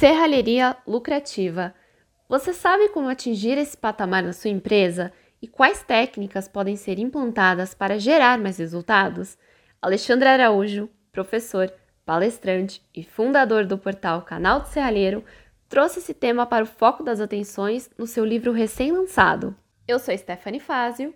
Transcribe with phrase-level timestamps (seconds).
[0.00, 1.74] Serralheria lucrativa.
[2.26, 7.74] Você sabe como atingir esse patamar na sua empresa e quais técnicas podem ser implantadas
[7.74, 9.36] para gerar mais resultados?
[9.82, 11.70] Alexandre Araújo, professor,
[12.06, 15.22] palestrante e fundador do portal Canal do Serralheiro,
[15.68, 19.54] trouxe esse tema para o foco das atenções no seu livro recém-lançado.
[19.86, 21.14] Eu sou Stephanie Fázio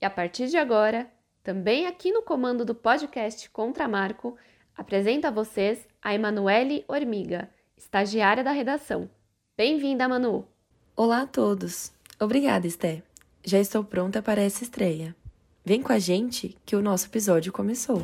[0.00, 1.10] e a partir de agora,
[1.42, 4.36] também aqui no comando do podcast Contra Marco,
[4.76, 9.08] apresento a vocês a Emanuele Ormiga estagiária da redação.
[9.56, 10.46] Bem-vinda, Manu!
[10.94, 11.90] Olá a todos!
[12.20, 13.02] Obrigada, Esté.
[13.42, 15.16] Já estou pronta para essa estreia.
[15.64, 18.02] Vem com a gente que o nosso episódio começou.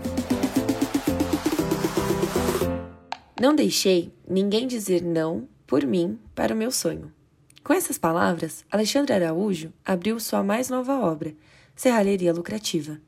[3.39, 7.13] Não deixei ninguém dizer não por mim para o meu sonho.
[7.63, 11.35] Com essas palavras, Alexandre Araújo abriu sua mais nova obra,
[11.75, 12.99] Serralheria Lucrativa.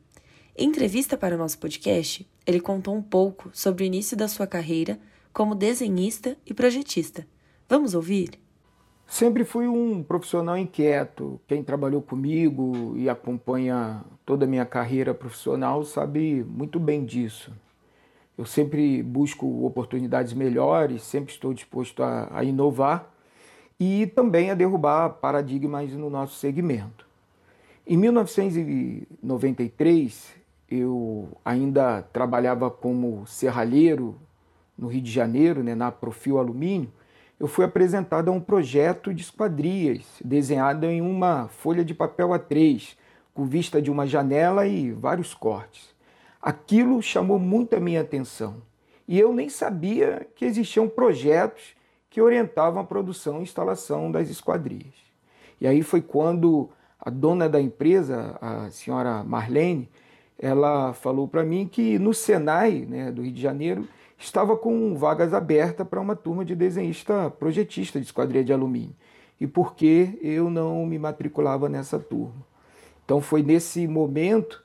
[0.55, 4.47] Em entrevista para o nosso podcast, ele contou um pouco sobre o início da sua
[4.47, 5.01] carreira
[5.39, 7.25] como desenhista e projetista.
[7.69, 8.31] Vamos ouvir?
[9.07, 11.41] Sempre fui um profissional inquieto.
[11.47, 17.53] Quem trabalhou comigo e acompanha toda a minha carreira profissional sabe muito bem disso.
[18.37, 23.09] Eu sempre busco oportunidades melhores, sempre estou disposto a, a inovar
[23.79, 27.07] e também a derrubar paradigmas no nosso segmento.
[27.87, 30.35] Em 1993,
[30.69, 34.19] eu ainda trabalhava como serralheiro
[34.79, 36.93] no Rio de Janeiro, né, na Profil Alumínio,
[37.39, 42.97] eu fui apresentado a um projeto de esquadrias, desenhado em uma folha de papel A3,
[43.35, 45.95] com vista de uma janela e vários cortes.
[46.41, 48.63] Aquilo chamou muito a minha atenção.
[49.07, 51.77] E eu nem sabia que existiam projetos
[52.11, 54.95] que orientavam a produção e instalação das esquadrias.
[55.61, 56.69] E aí foi quando
[56.99, 59.89] a dona da empresa, a senhora Marlene,
[60.39, 63.89] ela falou para mim que no Senai né, do Rio de Janeiro
[64.19, 68.95] estava com vagas abertas para uma turma de desenhista projetista de esquadria de alumínio.
[69.41, 72.47] E por que eu não me matriculava nessa turma?
[73.05, 74.63] Então foi nesse momento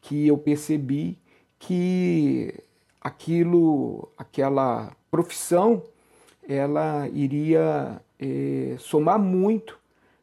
[0.00, 1.18] que eu percebi
[1.58, 2.54] que
[3.00, 5.82] aquilo, aquela profissão,
[6.48, 9.78] ela iria é, somar muito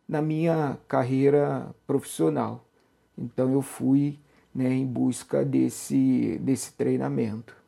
[0.07, 2.65] na minha carreira profissional.
[3.17, 4.19] Então eu fui
[4.53, 7.60] né, em busca desse, desse treinamento.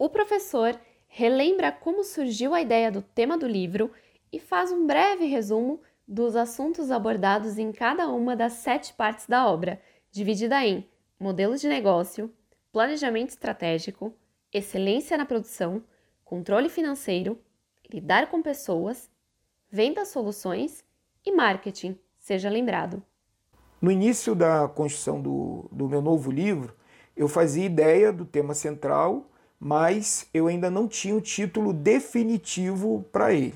[0.00, 3.90] O professor relembra como surgiu a ideia do tema do livro
[4.32, 5.78] e faz um breve resumo
[6.08, 9.78] dos assuntos abordados em cada uma das sete partes da obra,
[10.10, 12.32] dividida em modelos de negócio,
[12.72, 14.10] planejamento estratégico,
[14.50, 15.84] excelência na produção,
[16.24, 17.38] controle financeiro,
[17.92, 19.10] lidar com pessoas,
[19.70, 20.82] venda soluções
[21.26, 23.02] e marketing, seja lembrado.
[23.82, 26.74] No início da construção do, do meu novo livro,
[27.14, 29.26] eu fazia ideia do tema central
[29.60, 33.54] mas eu ainda não tinha o título definitivo para ele.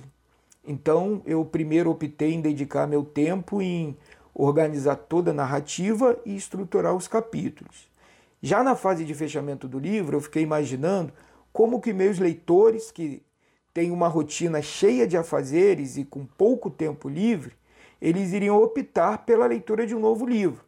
[0.62, 3.96] Então eu primeiro optei em dedicar meu tempo em
[4.34, 7.88] organizar toda a narrativa e estruturar os capítulos.
[8.42, 11.12] Já na fase de fechamento do livro, eu fiquei imaginando
[11.50, 13.22] como que meus leitores, que
[13.72, 17.52] têm uma rotina cheia de afazeres e com pouco tempo livre,
[18.00, 20.62] eles iriam optar pela leitura de um novo livro.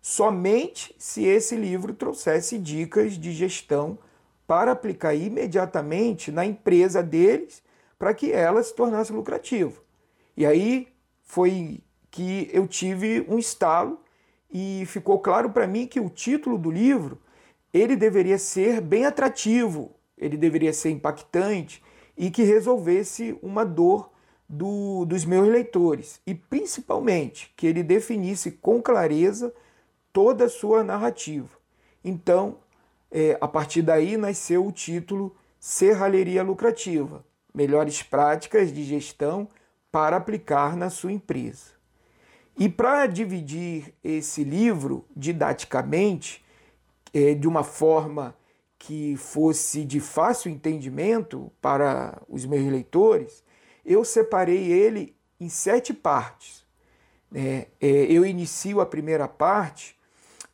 [0.00, 3.98] Somente se esse livro trouxesse dicas de gestão
[4.50, 7.62] para aplicar imediatamente na empresa deles
[7.96, 9.80] para que ela se tornasse lucrativa.
[10.36, 10.88] E aí
[11.22, 11.78] foi
[12.10, 14.00] que eu tive um estalo
[14.52, 17.16] e ficou claro para mim que o título do livro
[17.72, 21.80] ele deveria ser bem atrativo, ele deveria ser impactante
[22.18, 24.10] e que resolvesse uma dor
[24.48, 29.54] do, dos meus leitores e principalmente que ele definisse com clareza
[30.12, 31.56] toda a sua narrativa.
[32.04, 32.58] Então,
[33.10, 39.48] é, a partir daí nasceu o título Serralheria Lucrativa Melhores Práticas de Gestão
[39.90, 41.72] para aplicar na sua empresa.
[42.56, 46.44] E para dividir esse livro didaticamente,
[47.12, 48.36] é, de uma forma
[48.78, 53.42] que fosse de fácil entendimento para os meus leitores,
[53.84, 56.64] eu separei ele em sete partes.
[57.34, 59.96] É, é, eu inicio a primeira parte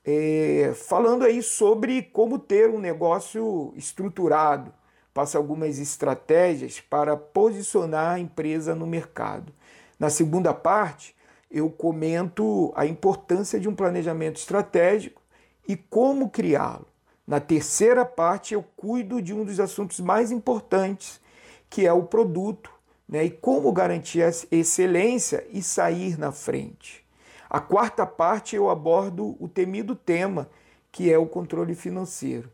[0.07, 4.73] é, falando aí sobre como ter um negócio estruturado,
[5.13, 9.53] passa algumas estratégias para posicionar a empresa no mercado.
[9.99, 11.17] Na segunda parte,
[11.51, 15.21] eu comento a importância de um planejamento estratégico
[15.67, 16.87] e como criá-lo.
[17.27, 21.21] Na terceira parte, eu cuido de um dos assuntos mais importantes,
[21.69, 22.71] que é o produto,
[23.09, 27.06] né, e como garantir a excelência e sair na frente.
[27.49, 30.49] A quarta parte eu abordo o temido tema,
[30.91, 32.51] que é o controle financeiro.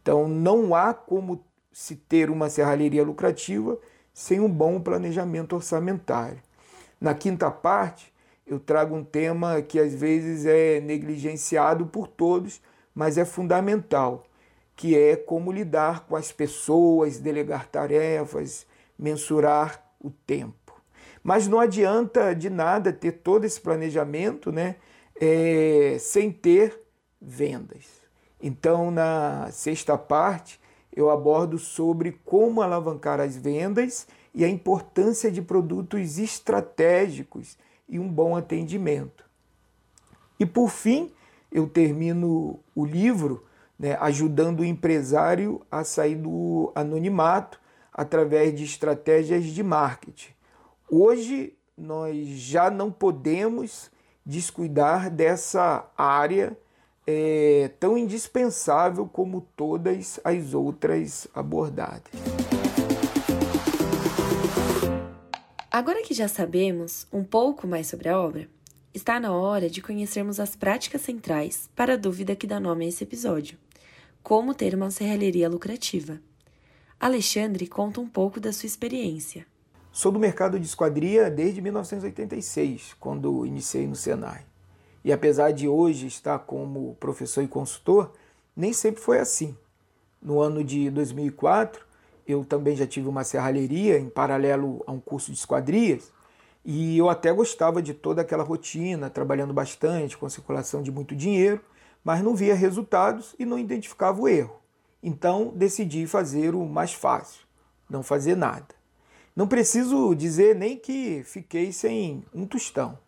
[0.00, 3.78] Então, não há como se ter uma serralheria lucrativa
[4.12, 6.42] sem um bom planejamento orçamentário.
[7.00, 8.12] Na quinta parte,
[8.46, 12.60] eu trago um tema que às vezes é negligenciado por todos,
[12.94, 14.24] mas é fundamental,
[14.74, 18.66] que é como lidar com as pessoas, delegar tarefas,
[18.98, 20.67] mensurar o tempo.
[21.22, 24.76] Mas não adianta de nada ter todo esse planejamento né,
[25.20, 26.80] é, sem ter
[27.20, 27.84] vendas.
[28.40, 30.60] Então, na sexta parte,
[30.94, 38.08] eu abordo sobre como alavancar as vendas e a importância de produtos estratégicos e um
[38.08, 39.24] bom atendimento.
[40.38, 41.12] E por fim,
[41.50, 43.44] eu termino o livro
[43.78, 47.60] né, ajudando o empresário a sair do anonimato
[47.92, 50.32] através de estratégias de marketing.
[50.90, 53.90] Hoje nós já não podemos
[54.24, 56.56] descuidar dessa área
[57.06, 62.12] é tão indispensável como todas as outras abordadas.
[65.70, 68.48] Agora que já sabemos um pouco mais sobre a obra,
[68.92, 72.88] está na hora de conhecermos as práticas centrais para a dúvida que dá nome a
[72.88, 73.58] esse episódio:
[74.22, 76.18] como ter uma serralheria lucrativa.
[76.98, 79.46] Alexandre conta um pouco da sua experiência.
[79.98, 84.46] Sou do mercado de esquadria desde 1986, quando iniciei no Senai.
[85.04, 88.12] E apesar de hoje estar como professor e consultor,
[88.56, 89.56] nem sempre foi assim.
[90.22, 91.84] No ano de 2004,
[92.28, 96.12] eu também já tive uma serralheria em paralelo a um curso de esquadrias,
[96.64, 101.60] e eu até gostava de toda aquela rotina, trabalhando bastante, com circulação de muito dinheiro,
[102.04, 104.60] mas não via resultados e não identificava o erro.
[105.02, 107.40] Então decidi fazer o mais fácil,
[107.90, 108.77] não fazer nada.
[109.38, 112.98] Não preciso dizer nem que fiquei sem um tostão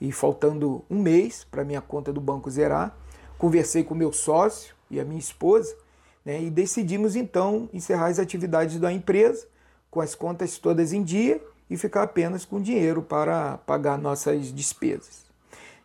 [0.00, 2.96] e faltando um mês para minha conta do banco zerar,
[3.36, 5.76] conversei com meu sócio e a minha esposa
[6.24, 9.48] né, e decidimos então encerrar as atividades da empresa
[9.90, 15.24] com as contas todas em dia e ficar apenas com dinheiro para pagar nossas despesas.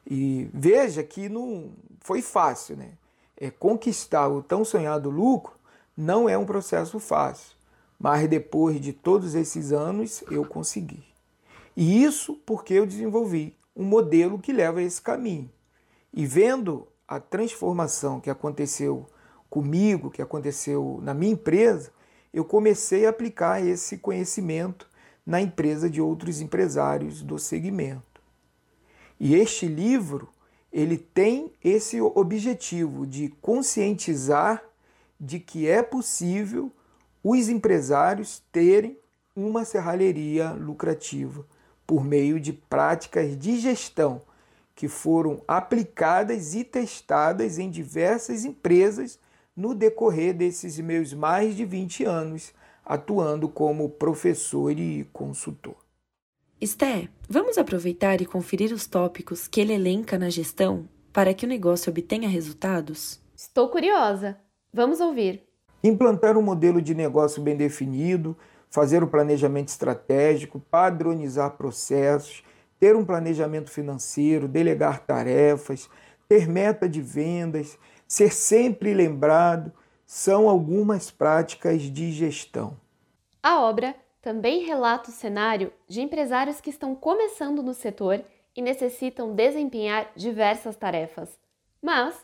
[0.06, 1.72] E veja que não
[2.02, 2.92] foi fácil, né?
[3.36, 5.56] É, conquistar o tão sonhado lucro
[5.98, 7.58] não é um processo fácil,
[8.00, 11.04] mas depois de todos esses anos eu consegui.
[11.76, 15.50] E isso porque eu desenvolvi um modelo que leva a esse caminho.
[16.14, 19.06] E vendo a transformação que aconteceu
[19.50, 21.92] comigo, que aconteceu na minha empresa,
[22.34, 24.88] eu comecei a aplicar esse conhecimento
[25.26, 28.22] na empresa de outros empresários do segmento.
[29.20, 30.30] E este livro,
[30.72, 34.64] ele tem esse objetivo de conscientizar
[35.20, 36.72] de que é possível
[37.24, 38.98] os empresários terem
[39.36, 41.46] uma serralheria lucrativa
[41.86, 44.22] por meio de práticas de gestão
[44.76, 49.20] que foram aplicadas e testadas em diversas empresas
[49.56, 52.54] no decorrer desses meus mais de 20 anos
[52.86, 55.76] atuando como professor e consultor.
[56.60, 61.50] Esté, vamos aproveitar e conferir os tópicos que ele elenca na gestão para que o
[61.50, 63.22] negócio obtenha resultados?
[63.36, 64.38] Estou curiosa.
[64.74, 65.49] Vamos ouvir.
[65.84, 68.38] Implantar um modelo de negócio bem definido,
[68.70, 72.44] fazer o planejamento estratégico, padronizar processos,
[72.80, 75.90] ter um planejamento financeiro, delegar tarefas,
[76.28, 77.78] ter meta de vendas,
[78.08, 79.72] ser sempre lembrado,
[80.06, 82.78] são algumas práticas de gestão.
[83.42, 88.24] A obra também relata o cenário de empresários que estão começando no setor
[88.56, 91.30] e necessitam desempenhar diversas tarefas.
[91.82, 92.16] Mas,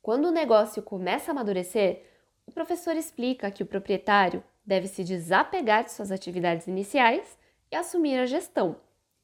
[0.00, 2.09] quando o negócio começa a amadurecer,
[2.50, 7.38] o professor explica que o proprietário deve se desapegar de suas atividades iniciais
[7.70, 8.76] e assumir a gestão,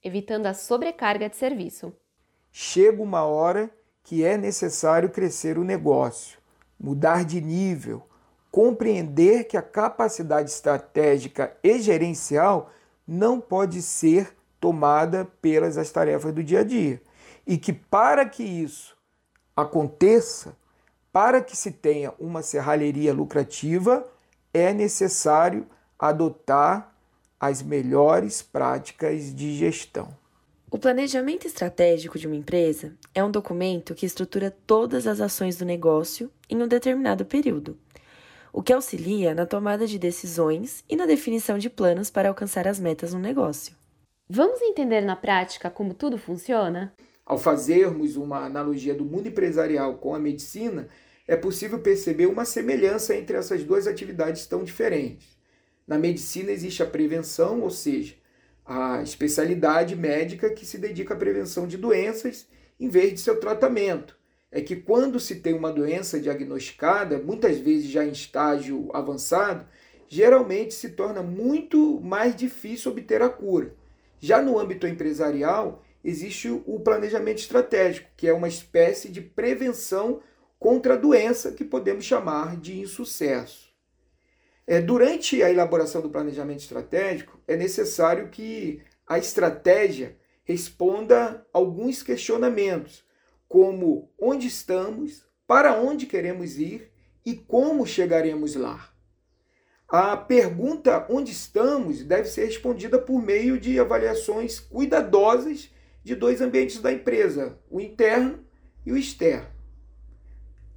[0.03, 1.93] evitando a sobrecarga de serviço.
[2.53, 3.69] Chega uma hora
[4.05, 6.39] que é necessário crescer o negócio,
[6.79, 8.07] mudar de nível,
[8.49, 12.71] compreender que a capacidade estratégica e gerencial
[13.05, 17.03] não pode ser tomada pelas as tarefas do dia a dia.
[17.45, 18.97] E que para que isso
[19.57, 20.57] aconteça,
[21.17, 24.07] para que se tenha uma serralheria lucrativa,
[24.53, 25.67] é necessário
[25.99, 26.95] adotar
[27.41, 30.15] as melhores práticas de gestão.
[30.71, 35.65] O planejamento estratégico de uma empresa é um documento que estrutura todas as ações do
[35.65, 37.79] negócio em um determinado período,
[38.53, 42.79] o que auxilia na tomada de decisões e na definição de planos para alcançar as
[42.79, 43.75] metas no negócio.
[44.29, 46.93] Vamos entender na prática como tudo funciona?
[47.25, 50.87] Ao fazermos uma analogia do mundo empresarial com a medicina,
[51.27, 55.37] é possível perceber uma semelhança entre essas duas atividades tão diferentes.
[55.87, 58.15] Na medicina existe a prevenção, ou seja,
[58.65, 62.47] a especialidade médica que se dedica à prevenção de doenças
[62.79, 64.17] em vez de seu tratamento.
[64.51, 69.67] É que quando se tem uma doença diagnosticada, muitas vezes já em estágio avançado,
[70.09, 73.75] geralmente se torna muito mais difícil obter a cura.
[74.21, 80.21] Já no âmbito empresarial, existe o planejamento estratégico, que é uma espécie de prevenção
[80.59, 83.67] contra a doença que podemos chamar de insucesso.
[84.67, 93.05] É, durante a elaboração do planejamento estratégico, é necessário que a estratégia responda alguns questionamentos,
[93.49, 96.91] como onde estamos, para onde queremos ir
[97.25, 98.93] e como chegaremos lá.
[99.89, 105.71] A pergunta onde estamos deve ser respondida por meio de avaliações cuidadosas
[106.03, 108.45] de dois ambientes da empresa, o interno
[108.85, 109.56] e o externo.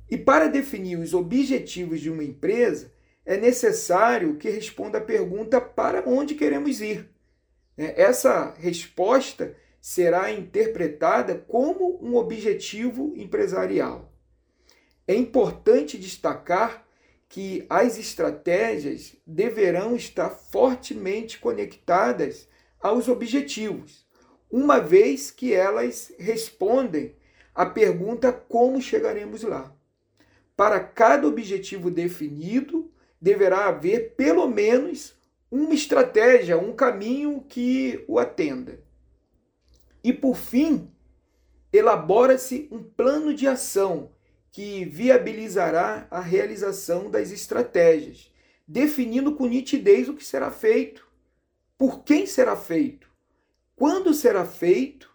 [0.09, 2.91] E para definir os objetivos de uma empresa,
[3.25, 7.07] é necessário que responda a pergunta para onde queremos ir.
[7.77, 7.93] Né?
[7.95, 14.11] Essa resposta será interpretada como um objetivo empresarial.
[15.07, 16.85] É importante destacar
[17.27, 22.47] que as estratégias deverão estar fortemente conectadas
[22.81, 24.07] aos objetivos,
[24.51, 27.15] uma vez que elas respondem
[27.53, 29.75] à pergunta como chegaremos lá.
[30.59, 35.15] Para cada objetivo definido, deverá haver pelo menos
[35.49, 38.83] uma estratégia, um caminho que o atenda.
[40.03, 40.91] E por fim,
[41.71, 44.11] elabora-se um plano de ação
[44.51, 48.29] que viabilizará a realização das estratégias,
[48.67, 51.07] definindo com nitidez o que será feito,
[51.77, 53.09] por quem será feito,
[53.77, 55.09] quando será feito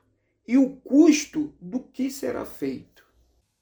[0.49, 3.05] e o custo do que será feito.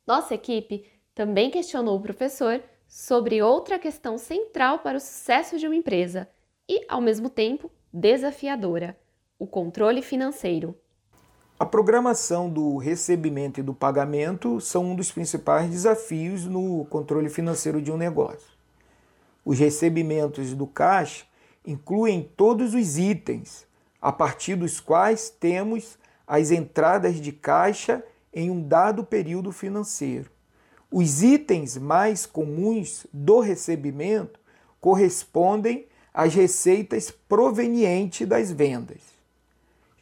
[0.07, 5.77] Nossa equipe também questionou o professor sobre outra questão central para o sucesso de uma
[5.77, 6.29] empresa
[6.69, 8.97] e, ao mesmo tempo, desafiadora:
[9.39, 10.75] o controle financeiro.
[11.59, 17.81] A programação do recebimento e do pagamento são um dos principais desafios no controle financeiro
[17.81, 18.51] de um negócio.
[19.45, 21.25] Os recebimentos do caixa
[21.65, 23.67] incluem todos os itens
[24.01, 28.03] a partir dos quais temos as entradas de caixa
[28.33, 30.31] em um dado período financeiro.
[30.93, 34.39] Os itens mais comuns do recebimento
[34.79, 38.99] correspondem às receitas provenientes das vendas.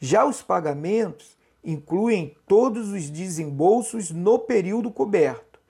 [0.01, 5.61] Já os pagamentos incluem todos os desembolsos no período coberto.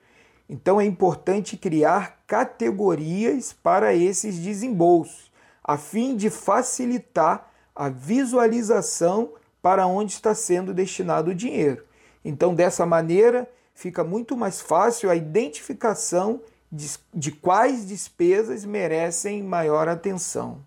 [0.48, 5.30] Então é importante criar categorias para esses desembolsos,
[5.62, 11.84] a fim de facilitar a visualização para onde está sendo destinado o dinheiro.
[12.24, 19.88] Então, dessa maneira, fica muito mais fácil a identificação de, de quais despesas merecem maior
[19.88, 20.64] atenção.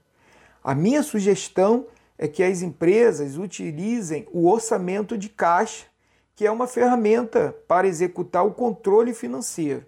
[0.63, 5.85] A minha sugestão é que as empresas utilizem o orçamento de caixa,
[6.35, 9.85] que é uma ferramenta para executar o controle financeiro,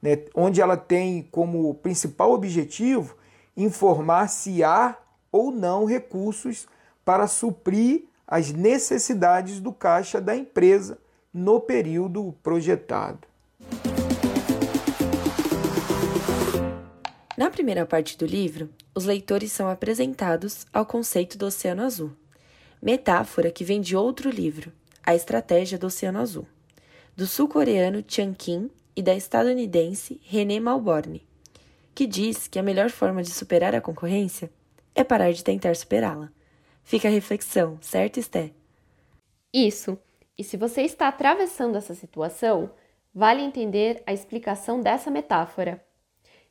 [0.00, 3.16] né, onde ela tem como principal objetivo
[3.56, 4.96] informar se há
[5.30, 6.66] ou não recursos
[7.04, 10.98] para suprir as necessidades do caixa da empresa
[11.32, 13.20] no período projetado.
[17.36, 22.12] Na primeira parte do livro, os leitores são apresentados ao conceito do Oceano Azul,
[22.82, 24.72] metáfora que vem de outro livro,
[25.04, 26.46] A Estratégia do Oceano Azul,
[27.16, 31.24] do sul-coreano Chan Kim e da estadunidense René Malborne,
[31.94, 34.50] que diz que a melhor forma de superar a concorrência
[34.94, 36.30] é parar de tentar superá-la.
[36.82, 38.50] Fica a reflexão, certo, Esté?
[39.54, 39.96] Isso.
[40.38, 42.70] E se você está atravessando essa situação,
[43.14, 45.84] vale entender a explicação dessa metáfora.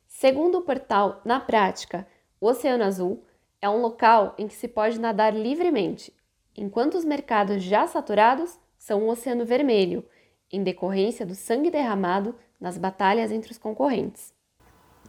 [0.07, 2.07] Segundo o portal Na Prática,
[2.41, 3.23] o Oceano Azul
[3.61, 6.13] é um local em que se pode nadar livremente,
[6.55, 10.03] enquanto os mercados já saturados são o Oceano Vermelho,
[10.51, 14.33] em decorrência do sangue derramado nas batalhas entre os concorrentes.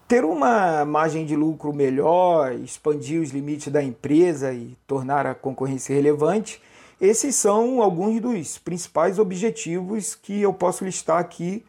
[0.07, 5.95] Ter uma margem de lucro melhor, expandir os limites da empresa e tornar a concorrência
[5.95, 6.61] relevante
[7.01, 11.65] esses são alguns dos principais objetivos que eu posso listar aqui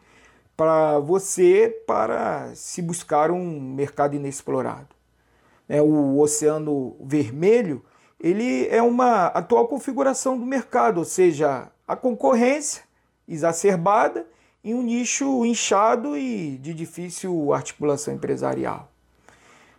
[0.56, 4.88] para você para se buscar um mercado inexplorado.
[5.68, 7.82] É, o Oceano Vermelho
[8.20, 12.84] ele é uma atual configuração do mercado, ou seja, a concorrência
[13.26, 14.24] exacerbada
[14.62, 18.88] em um nicho inchado e de difícil articulação empresarial.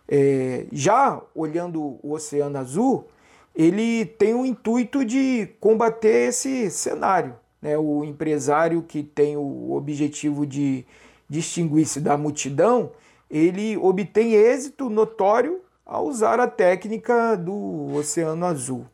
[0.06, 3.08] É, já olhando o Oceano Azul,
[3.54, 7.36] ele tem o intuito de combater esse cenário.
[7.62, 7.78] Né?
[7.78, 10.84] O empresário que tem o objetivo de
[11.28, 12.92] distinguir-se da multidão,
[13.30, 18.86] ele obtém êxito notório ao usar a técnica do Oceano Azul.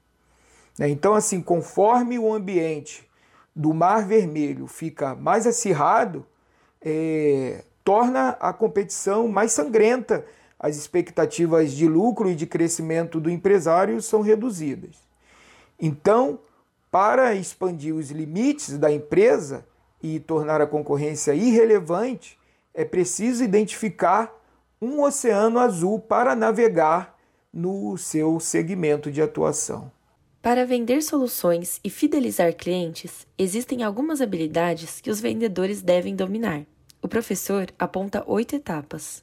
[0.78, 0.88] Né?
[0.88, 3.08] Então, assim, conforme o ambiente
[3.54, 6.24] do Mar Vermelho fica mais acirrado,
[6.80, 10.24] é, torna a competição mais sangrenta
[10.60, 14.96] as expectativas de lucro e de crescimento do empresário são reduzidas.
[15.80, 16.38] Então,
[16.90, 19.66] para expandir os limites da empresa
[20.02, 22.38] e tornar a concorrência irrelevante,
[22.74, 24.30] é preciso identificar
[24.82, 27.18] um oceano azul para navegar
[27.52, 29.90] no seu segmento de atuação.
[30.42, 36.64] Para vender soluções e fidelizar clientes, existem algumas habilidades que os vendedores devem dominar.
[37.02, 39.22] O professor aponta oito etapas.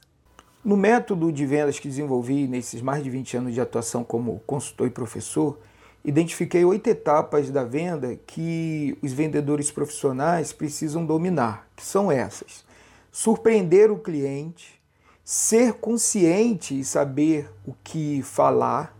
[0.64, 4.88] No método de vendas que desenvolvi nesses mais de 20 anos de atuação como consultor
[4.88, 5.56] e professor,
[6.04, 12.64] identifiquei oito etapas da venda que os vendedores profissionais precisam dominar, que são essas:
[13.12, 14.80] surpreender o cliente,
[15.24, 18.96] ser consciente e saber o que falar,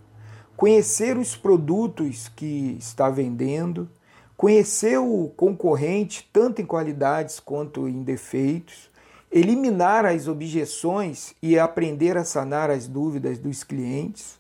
[0.57, 3.91] conhecer os produtos que está vendendo,
[4.37, 8.89] conhecer o concorrente tanto em qualidades quanto em defeitos,
[9.31, 14.39] eliminar as objeções e aprender a sanar as dúvidas dos clientes,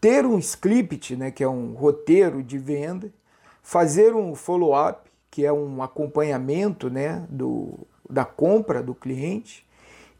[0.00, 3.12] ter um script, né, que é um roteiro de venda,
[3.62, 9.66] fazer um follow-up, que é um acompanhamento né, do, da compra do cliente,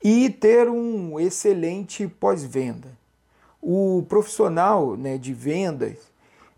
[0.02, 2.96] e ter um excelente pós-venda.
[3.60, 5.98] O profissional né, de vendas,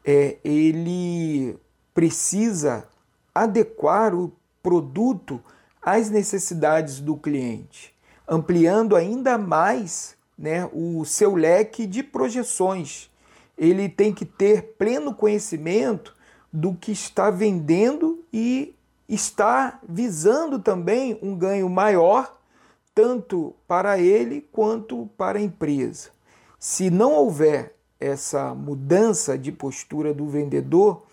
[0.04, 1.56] é, ele
[1.92, 2.86] precisa
[3.34, 4.32] adequar o
[4.62, 5.40] produto
[5.84, 7.94] às necessidades do cliente,
[8.26, 13.10] ampliando ainda mais né, o seu leque de projeções
[13.56, 16.14] ele tem que ter pleno conhecimento
[16.52, 18.74] do que está vendendo e
[19.08, 22.36] está visando também um ganho maior,
[22.94, 26.10] tanto para ele quanto para a empresa.
[26.58, 31.04] Se não houver essa mudança de postura do vendedor,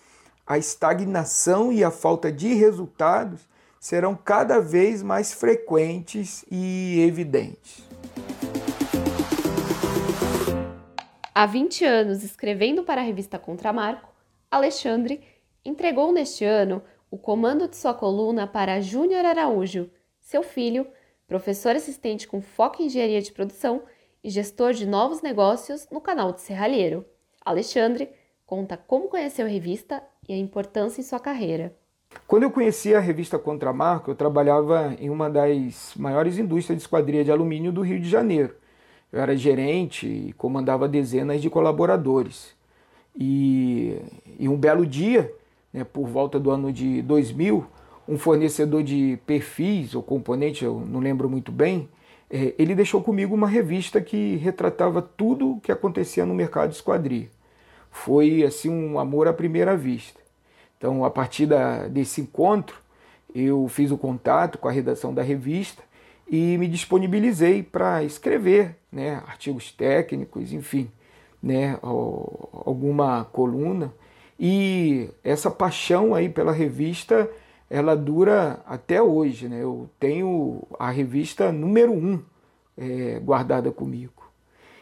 [0.46, 3.40] a estagnação e a falta de resultados
[3.82, 7.82] serão cada vez mais frequentes e evidentes.
[11.34, 14.14] Há 20 anos escrevendo para a revista Contramarco,
[14.48, 15.20] Alexandre
[15.64, 19.90] entregou neste ano o comando de sua coluna para Júnior Araújo,
[20.20, 20.86] seu filho,
[21.26, 23.82] professor assistente com foco em engenharia de produção
[24.22, 27.04] e gestor de novos negócios no canal de Serralheiro.
[27.44, 28.10] Alexandre
[28.46, 31.81] conta como conheceu a revista e a importância em sua carreira.
[32.26, 37.24] Quando eu conheci a revista Contramarco, eu trabalhava em uma das maiores indústrias de esquadria
[37.24, 38.54] de alumínio do Rio de Janeiro.
[39.12, 42.54] Eu era gerente e comandava dezenas de colaboradores.
[43.14, 43.98] E,
[44.38, 45.30] e um belo dia,
[45.72, 47.66] né, por volta do ano de 2000,
[48.08, 51.88] um fornecedor de perfis ou componentes, eu não lembro muito bem,
[52.30, 56.76] é, ele deixou comigo uma revista que retratava tudo o que acontecia no mercado de
[56.76, 57.28] esquadria.
[57.90, 60.21] Foi assim um amor à primeira vista.
[60.82, 62.76] Então, a partir da, desse encontro,
[63.32, 65.80] eu fiz o contato com a redação da revista
[66.28, 70.90] e me disponibilizei para escrever né, artigos técnicos, enfim,
[71.40, 73.94] né, alguma coluna.
[74.36, 77.30] E essa paixão aí pela revista,
[77.70, 79.46] ela dura até hoje.
[79.46, 79.62] Né?
[79.62, 82.20] Eu tenho a revista número um
[82.76, 84.32] é, guardada comigo.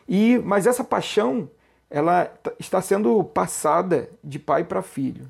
[0.08, 1.50] E, mas essa paixão,
[1.90, 5.28] ela está sendo passada de pai para filho.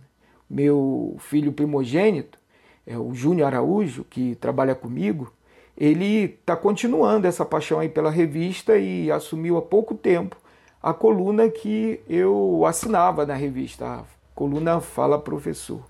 [0.50, 2.38] Meu filho primogênito,
[2.86, 5.32] é o Júnior Araújo, que trabalha comigo,
[5.76, 10.36] ele está continuando essa paixão aí pela revista e assumiu há pouco tempo
[10.82, 15.82] a coluna que eu assinava na revista, a coluna Fala Professor.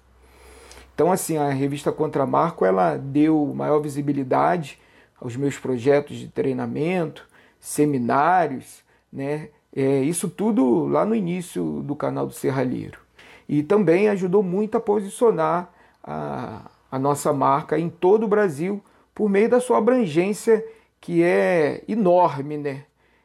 [0.94, 4.78] Então, assim, a revista Contramarco ela deu maior visibilidade
[5.20, 7.26] aos meus projetos de treinamento,
[7.58, 9.48] seminários, né?
[9.74, 12.98] É, isso tudo lá no início do canal do Serralheiro.
[13.50, 18.80] E também ajudou muito a posicionar a, a nossa marca em todo o Brasil
[19.12, 20.64] por meio da sua abrangência
[21.00, 22.84] que é enorme, né?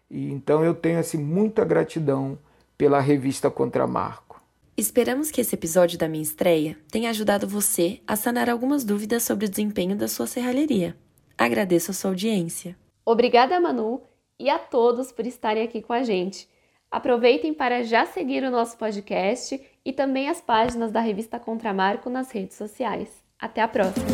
[0.09, 2.39] E então eu tenho assim muita gratidão
[2.75, 4.41] pela revista Contramarco.
[4.75, 9.45] Esperamos que esse episódio da minha estreia tenha ajudado você a sanar algumas dúvidas sobre
[9.45, 10.97] o desempenho da sua serralheria.
[11.37, 12.75] Agradeço a sua audiência.
[13.05, 14.01] Obrigada, Manu,
[14.39, 16.49] e a todos por estarem aqui com a gente.
[16.95, 22.31] Aproveitem para já seguir o nosso podcast e também as páginas da revista Contramarco nas
[22.31, 23.21] redes sociais.
[23.37, 24.05] Até a próxima!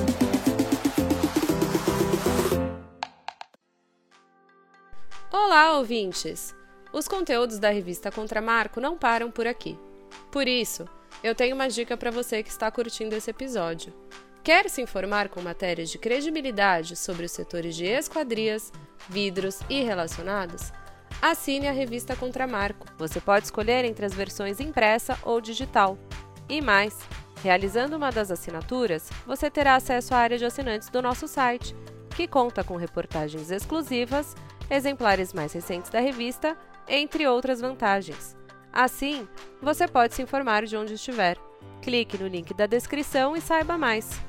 [5.31, 6.55] Olá, ouvintes!
[6.91, 9.77] Os conteúdos da revista Contramarco não param por aqui.
[10.31, 10.89] Por isso,
[11.23, 13.93] eu tenho uma dica para você que está curtindo esse episódio.
[14.43, 18.73] Quer se informar com matérias de credibilidade sobre os setores de esquadrias,
[19.07, 20.73] vidros e relacionados?
[21.21, 22.87] Assine a revista Contramarco.
[22.97, 25.95] Você pode escolher entre as versões impressa ou digital.
[26.49, 26.97] E mais,
[27.43, 31.75] realizando uma das assinaturas, você terá acesso à área de assinantes do nosso site,
[32.15, 34.35] que conta com reportagens exclusivas
[34.67, 36.57] exemplares mais recentes da revista,
[36.87, 38.35] entre outras vantagens.
[38.73, 39.27] Assim,
[39.61, 41.37] você pode se informar de onde estiver.
[41.83, 44.19] Clique no link da descrição e saiba mais.